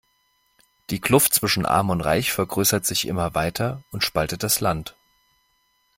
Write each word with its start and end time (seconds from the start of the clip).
Die 0.89 0.99
Kluft 0.99 1.31
zwischen 1.31 1.63
arm 1.63 1.91
und 1.91 2.01
reich 2.01 2.31
vergrößert 2.31 2.87
sich 2.87 3.07
immer 3.07 3.35
weiter 3.35 3.83
und 3.91 4.03
spaltet 4.03 4.41
das 4.41 4.59
Land. 4.59 4.95